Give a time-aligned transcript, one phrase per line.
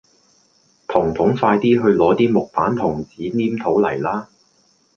[0.87, 4.29] 彤彤快啲去攞啲木板同紙黏土嚟啦